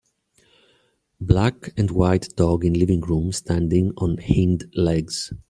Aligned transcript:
Black 1.19 1.73
and 1.77 1.91
white 1.91 2.29
dog 2.35 2.65
in 2.65 2.73
living 2.73 3.01
room 3.01 3.31
standing 3.31 3.93
on 3.97 4.17
hind 4.17 4.65
legs. 4.73 5.31